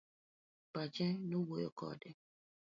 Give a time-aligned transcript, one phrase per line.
[0.73, 2.09] Pache nowuoyo kode.